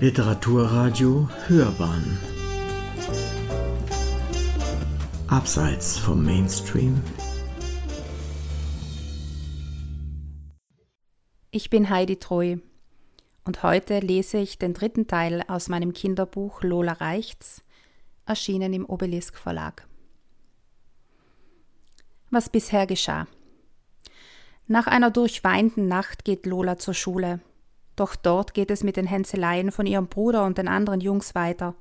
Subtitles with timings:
[0.00, 2.18] Literaturradio Hörbahn
[5.26, 7.02] Abseits vom Mainstream
[11.50, 12.56] Ich bin Heidi Treu
[13.44, 17.62] und heute lese ich den dritten Teil aus meinem Kinderbuch Lola Reichts,
[18.24, 19.86] erschienen im Obelisk Verlag.
[22.30, 23.26] Was bisher geschah.
[24.66, 27.40] Nach einer durchweinten Nacht geht Lola zur Schule.
[28.00, 31.74] Doch dort geht es mit den Hänseleien von ihrem Bruder und den anderen Jungs weiter.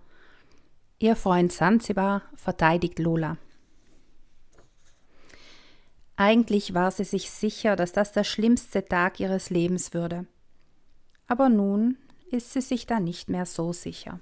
[1.00, 3.38] Ihr Freund Sansibar verteidigt Lola.
[6.18, 10.26] Eigentlich war sie sich sicher, dass das der schlimmste Tag ihres Lebens würde.
[11.28, 11.96] Aber nun
[12.32, 14.20] ist sie sich da nicht mehr so sicher.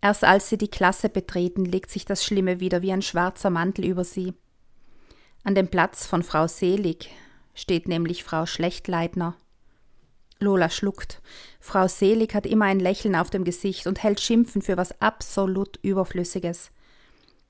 [0.00, 3.84] Erst als sie die Klasse betreten, legt sich das Schlimme wieder wie ein schwarzer Mantel
[3.84, 4.34] über sie.
[5.44, 7.10] An dem Platz von Frau Selig
[7.54, 9.36] steht nämlich Frau Schlechtleitner.
[10.40, 11.20] Lola schluckt.
[11.60, 15.78] Frau Selig hat immer ein Lächeln auf dem Gesicht und hält Schimpfen für was absolut
[15.82, 16.70] Überflüssiges.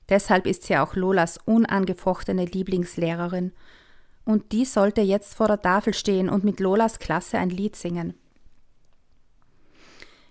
[0.09, 3.53] Deshalb ist sie auch Lolas unangefochtene Lieblingslehrerin.
[4.25, 8.15] Und die sollte jetzt vor der Tafel stehen und mit Lolas Klasse ein Lied singen.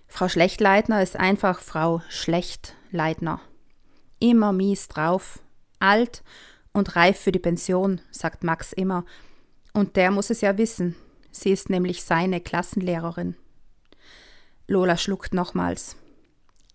[0.07, 3.39] Frau Schlechtleitner ist einfach Frau Schlechtleitner.
[4.19, 5.39] Immer mies drauf,
[5.79, 6.23] alt
[6.73, 9.05] und reif für die Pension, sagt Max immer.
[9.73, 10.95] Und der muss es ja wissen,
[11.31, 13.35] Sie ist nämlich seine Klassenlehrerin.
[14.67, 15.95] Lola schluckt nochmals.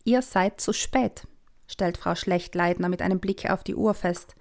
[0.05, 1.27] Ihr seid zu spät,
[1.67, 4.35] stellt Frau Schlechtleitner mit einem Blick auf die Uhr fest.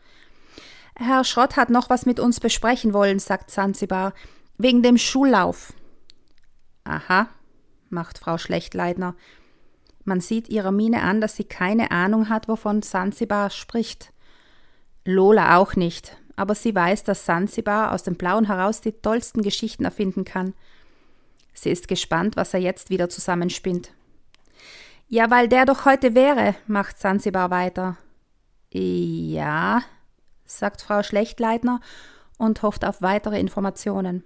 [0.96, 4.14] Herr Schrott hat noch was mit uns besprechen wollen, sagt Zanzibar,
[4.58, 5.74] wegen dem Schullauf.
[6.84, 7.30] Aha,
[7.90, 9.16] macht Frau Schlechtleitner.
[10.04, 14.12] Man sieht ihrer Miene an, dass sie keine Ahnung hat, wovon Zanzibar spricht.
[15.06, 19.86] Lola auch nicht, aber sie weiß, dass Sansibar aus dem Blauen heraus die tollsten Geschichten
[19.86, 20.54] erfinden kann.
[21.54, 23.92] Sie ist gespannt, was er jetzt wieder zusammenspinnt.
[25.08, 27.98] Ja, weil der doch heute wäre, macht Sansibar weiter.
[28.72, 29.84] Ja,
[30.46, 31.80] sagt Frau Schlechtleitner
[32.38, 34.24] und hofft auf weitere Informationen.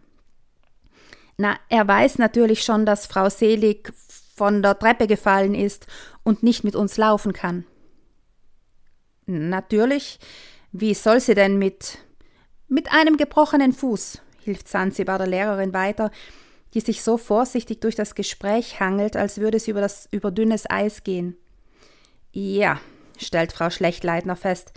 [1.38, 3.94] Na, er weiß natürlich schon, dass Frau Selig
[4.36, 5.88] von der Treppe gefallen ist
[6.24, 7.66] und nicht mit uns laufen kann.
[9.26, 10.20] Natürlich,
[10.72, 12.00] wie soll sie denn mit
[12.68, 16.12] mit einem gebrochenen Fuß, hilft Sansibar der Lehrerin weiter,
[16.74, 20.70] die sich so vorsichtig durch das Gespräch hangelt, als würde sie über das über dünnes
[20.70, 21.38] Eis gehen.
[22.32, 22.80] Ja,
[23.18, 24.74] stellt Frau Schlechtleitner fest,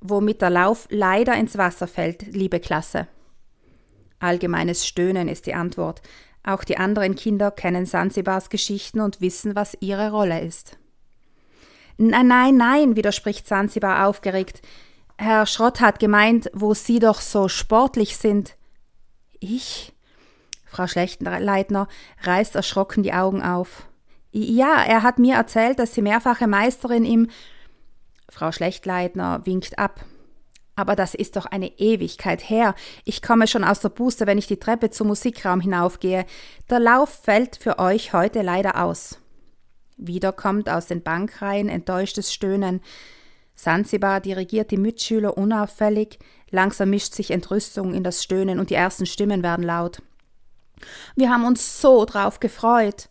[0.00, 3.06] womit der Lauf leider ins Wasser fällt, liebe Klasse.
[4.18, 6.00] Allgemeines Stöhnen ist die Antwort.
[6.42, 10.78] Auch die anderen Kinder kennen Sansibars Geschichten und wissen, was ihre Rolle ist.
[11.98, 14.62] Nein, nein, nein, widerspricht Sansibar aufgeregt.
[15.18, 18.56] Herr Schrott hat gemeint, wo Sie doch so sportlich sind.
[19.40, 19.92] Ich?
[20.66, 21.88] Frau Schlechtenleitner
[22.22, 23.86] reißt erschrocken die Augen auf.
[24.32, 27.30] Ja, er hat mir erzählt, dass Sie mehrfache Meisterin im.
[28.28, 30.04] Frau Schlechtleitner winkt ab.
[30.74, 32.74] Aber das ist doch eine Ewigkeit her.
[33.04, 36.26] Ich komme schon aus der Buße, wenn ich die Treppe zum Musikraum hinaufgehe.
[36.68, 39.18] Der Lauf fällt für euch heute leider aus.
[39.96, 42.82] Wieder kommt aus den Bankreihen enttäuschtes Stöhnen.
[43.56, 46.18] Sansibar dirigiert die Mitschüler unauffällig,
[46.50, 50.02] langsam mischt sich Entrüstung in das Stöhnen und die ersten Stimmen werden laut.
[51.16, 53.08] Wir haben uns so drauf gefreut.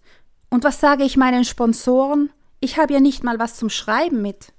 [0.50, 2.32] Und was sage ich meinen Sponsoren?
[2.60, 4.54] Ich habe ja nicht mal was zum Schreiben mit.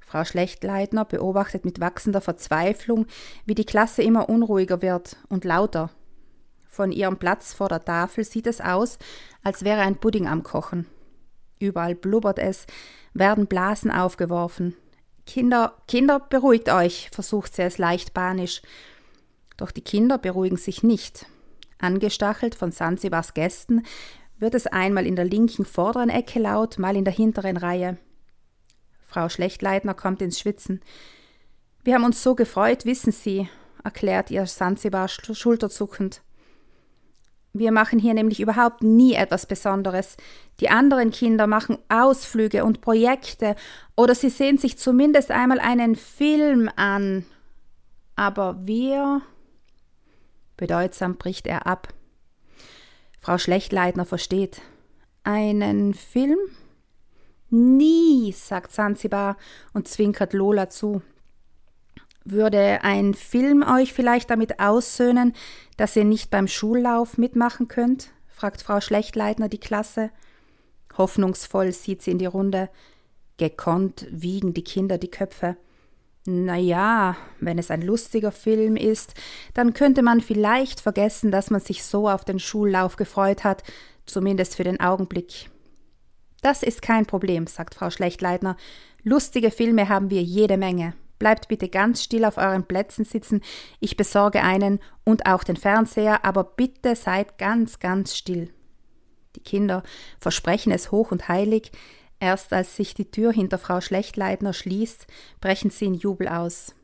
[0.00, 3.06] Frau Schlechtleitner beobachtet mit wachsender Verzweiflung,
[3.44, 5.90] wie die Klasse immer unruhiger wird und lauter.
[6.68, 8.98] Von ihrem Platz vor der Tafel sieht es aus,
[9.42, 10.86] als wäre ein Pudding am Kochen.
[11.58, 12.66] Überall blubbert es,
[13.14, 14.74] werden Blasen aufgeworfen.
[15.26, 18.62] Kinder, Kinder, beruhigt euch, versucht sie es leicht panisch.
[19.56, 21.26] Doch die Kinder beruhigen sich nicht.
[21.78, 23.84] Angestachelt von Sansibars Gästen
[24.38, 27.98] wird es einmal in der linken vorderen Ecke laut, mal in der hinteren Reihe.
[29.00, 30.80] Frau Schlechtleitner kommt ins Schwitzen.
[31.82, 33.48] Wir haben uns so gefreut, wissen Sie,
[33.82, 36.22] erklärt ihr Sansibar schulterzuckend.
[37.58, 40.16] Wir machen hier nämlich überhaupt nie etwas Besonderes.
[40.60, 43.56] Die anderen Kinder machen Ausflüge und Projekte
[43.96, 47.24] oder sie sehen sich zumindest einmal einen Film an.
[48.14, 49.22] Aber wir.
[50.56, 51.88] Bedeutsam bricht er ab.
[53.20, 54.60] Frau Schlechtleitner versteht.
[55.24, 56.38] Einen Film?
[57.50, 59.36] Nie, sagt Sansibar
[59.72, 61.02] und zwinkert Lola zu.
[62.28, 65.32] Würde ein Film euch vielleicht damit aussöhnen,
[65.76, 68.08] dass ihr nicht beim Schullauf mitmachen könnt?
[68.26, 70.10] fragt Frau Schlechtleitner die Klasse.
[70.98, 72.68] Hoffnungsvoll sieht sie in die Runde.
[73.36, 75.56] Gekonnt wiegen die Kinder die Köpfe.
[76.24, 79.14] Na ja, wenn es ein lustiger Film ist,
[79.54, 83.62] dann könnte man vielleicht vergessen, dass man sich so auf den Schullauf gefreut hat.
[84.04, 85.48] Zumindest für den Augenblick.
[86.42, 88.56] Das ist kein Problem, sagt Frau Schlechtleitner.
[89.04, 90.94] Lustige Filme haben wir jede Menge.
[91.18, 93.40] Bleibt bitte ganz still auf euren Plätzen sitzen,
[93.80, 98.52] ich besorge einen und auch den Fernseher, aber bitte seid ganz, ganz still.
[99.34, 99.82] Die Kinder
[100.20, 101.72] versprechen es hoch und heilig,
[102.20, 105.06] erst als sich die Tür hinter Frau Schlechtleitner schließt,
[105.40, 106.74] brechen sie in Jubel aus.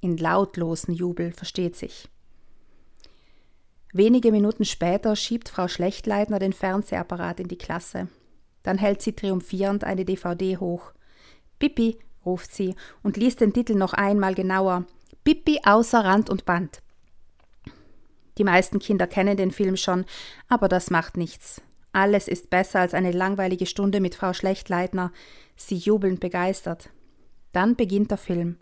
[0.00, 2.08] In lautlosen Jubel, versteht sich.
[3.92, 8.08] Wenige Minuten später schiebt Frau Schlechtleitner den Fernsehapparat in die Klasse.
[8.62, 10.92] Dann hält sie triumphierend eine DVD hoch.
[11.58, 14.84] Pippi, ruft sie und liest den Titel noch einmal genauer.
[15.24, 16.82] Pippi außer Rand und Band.
[18.38, 20.04] Die meisten Kinder kennen den Film schon,
[20.48, 21.62] aber das macht nichts.
[21.92, 25.12] Alles ist besser als eine langweilige Stunde mit Frau Schlechtleitner.
[25.56, 26.90] Sie jubelnd begeistert.
[27.52, 28.58] Dann beginnt der Film.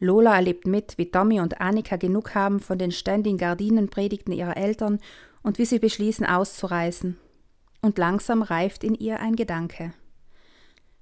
[0.00, 4.98] Lola erlebt mit, wie Tommy und Annika genug haben von den ständigen Gardinenpredigten ihrer Eltern
[5.42, 7.18] und wie sie beschließen auszureißen.
[7.82, 9.92] Und langsam reift in ihr ein Gedanke.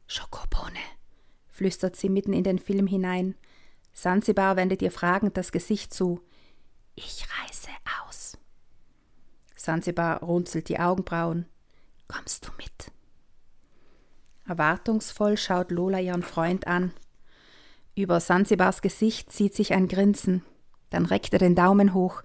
[0.08, 0.78] Schokobone,
[1.56, 3.34] flüstert sie mitten in den Film hinein.
[3.92, 6.20] Sansibar wendet ihr fragend das Gesicht zu.
[6.94, 7.70] Ich reise
[8.04, 8.36] aus.
[9.56, 11.46] Sansibar runzelt die Augenbrauen.
[12.08, 12.92] Kommst du mit?
[14.46, 16.92] Erwartungsvoll schaut Lola ihren Freund an.
[17.94, 20.42] Über Sansibars Gesicht zieht sich ein Grinsen.
[20.90, 22.22] Dann reckt er den Daumen hoch.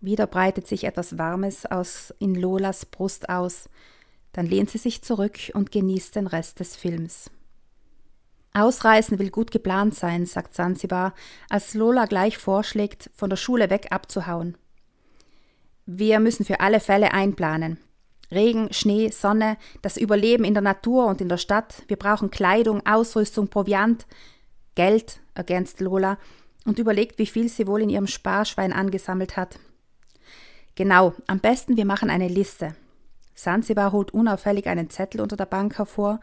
[0.00, 3.68] Wieder breitet sich etwas Warmes aus in Lolas Brust aus.
[4.32, 7.30] Dann lehnt sie sich zurück und genießt den Rest des Films.
[8.58, 11.14] Ausreisen will gut geplant sein, sagt Sansibar,
[11.48, 14.56] als Lola gleich vorschlägt, von der Schule weg abzuhauen.
[15.86, 17.78] Wir müssen für alle Fälle einplanen.
[18.30, 21.82] Regen, Schnee, Sonne, das Überleben in der Natur und in der Stadt.
[21.88, 24.06] Wir brauchen Kleidung, Ausrüstung, Proviant,
[24.74, 26.18] Geld, ergänzt Lola
[26.66, 29.58] und überlegt, wie viel sie wohl in ihrem Sparschwein angesammelt hat.
[30.74, 32.74] Genau, am besten wir machen eine Liste.
[33.34, 36.20] Sansibar holt unauffällig einen Zettel unter der Bank hervor.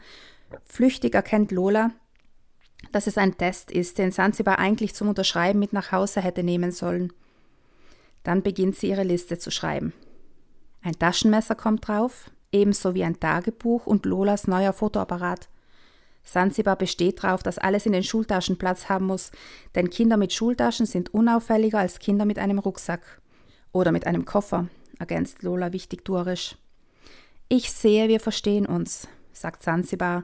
[0.64, 1.92] Flüchtig erkennt Lola,
[2.92, 6.72] dass es ein Test ist, den Sansibar eigentlich zum Unterschreiben mit nach Hause hätte nehmen
[6.72, 7.14] sollen.
[8.24, 9.94] Dann beginnt sie ihre Liste zu schreiben.
[10.82, 15.50] Ein Taschenmesser kommt drauf, ebenso wie ein Tagebuch und Lolas neuer Fotoapparat.
[16.24, 19.32] Sansibar besteht darauf, dass alles in den Schultaschen Platz haben muss,
[19.76, 23.22] denn Kinder mit Schultaschen sind unauffälliger als Kinder mit einem Rucksack.
[23.72, 24.68] Oder mit einem Koffer,
[25.00, 26.56] ergänzt Lola wichtigtuerisch.
[27.48, 30.24] Ich sehe, wir verstehen uns, sagt Sansibar,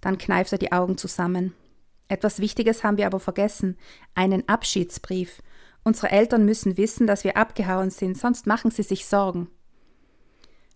[0.00, 1.54] dann kneift er die Augen zusammen.
[2.10, 3.78] Etwas Wichtiges haben wir aber vergessen,
[4.16, 5.40] einen Abschiedsbrief.
[5.84, 9.48] Unsere Eltern müssen wissen, dass wir abgehauen sind, sonst machen sie sich Sorgen.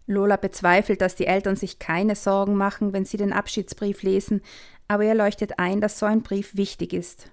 [0.06, 4.42] Lola bezweifelt, dass die Eltern sich keine Sorgen machen, wenn sie den Abschiedsbrief lesen,
[4.86, 7.32] aber er leuchtet ein, dass so ein Brief wichtig ist.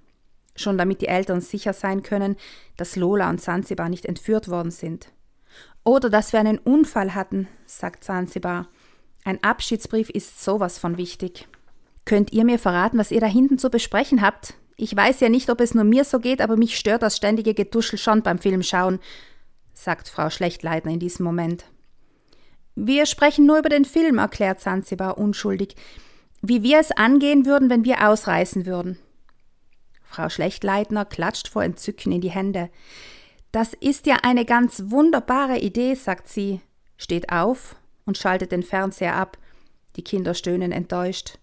[0.56, 2.38] Schon damit die Eltern sicher sein können,
[2.78, 5.12] dass Lola und Sansibar nicht entführt worden sind.
[5.84, 8.68] Oder dass wir einen Unfall hatten, sagt Sansibar.
[9.26, 11.48] Ein Abschiedsbrief ist sowas von wichtig.
[12.06, 14.56] Könnt ihr mir verraten, was ihr da hinten zu besprechen habt?
[14.76, 17.54] Ich weiß ja nicht, ob es nur mir so geht, aber mich stört das ständige
[17.54, 19.00] Getuschel schon beim Filmschauen,
[19.74, 21.66] sagt Frau Schlechtleitner in diesem Moment.
[22.76, 25.76] Wir sprechen nur über den Film, erklärt Sansibar unschuldig,
[26.42, 28.98] wie wir es angehen würden, wenn wir ausreißen würden.
[30.04, 32.70] Frau Schlechtleitner klatscht vor Entzücken in die Hände.
[33.52, 36.62] Das ist ja eine ganz wunderbare Idee, sagt sie,
[36.98, 39.38] steht auf und schaltet den Fernseher ab.
[39.96, 41.38] Die Kinder stöhnen enttäuscht.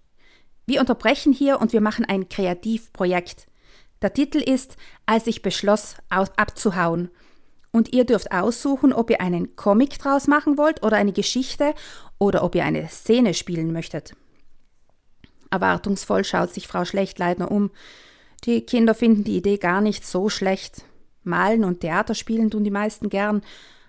[0.68, 3.46] Wir unterbrechen hier und wir machen ein Kreativprojekt.
[4.02, 7.08] Der Titel ist Als ich beschloss, abzuhauen.
[7.72, 11.72] Und ihr dürft aussuchen, ob ihr einen Comic draus machen wollt oder eine Geschichte
[12.18, 14.14] oder ob ihr eine Szene spielen möchtet.
[15.50, 17.70] Erwartungsvoll schaut sich Frau Schlechtleitner um.
[18.44, 20.84] Die Kinder finden die Idee gar nicht so schlecht.
[21.24, 23.40] Malen und Theater spielen tun die meisten gern.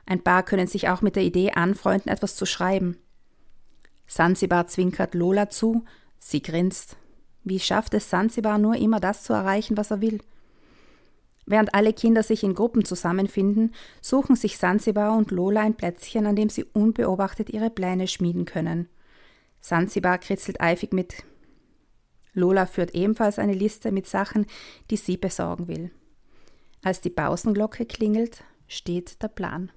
[0.06, 2.96] Ein paar können sich auch mit der Idee anfreunden, etwas zu schreiben.
[4.08, 5.84] Sansibar zwinkert Lola zu,
[6.20, 6.98] Sie grinst.
[7.44, 10.20] Wie schafft es Sansibar nur immer das zu erreichen, was er will?
[11.46, 16.36] Während alle Kinder sich in Gruppen zusammenfinden, suchen sich Sansibar und Lola ein Plätzchen, an
[16.36, 18.88] dem sie unbeobachtet ihre Pläne schmieden können.
[19.60, 21.24] Sansibar kritzelt eifig mit.
[22.34, 24.46] Lola führt ebenfalls eine Liste mit Sachen,
[24.92, 25.90] die sie besorgen will.
[26.84, 29.72] Als die Pausenglocke klingelt, steht der Plan.